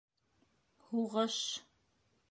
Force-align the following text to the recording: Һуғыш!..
Һуғыш!.. 0.87 1.39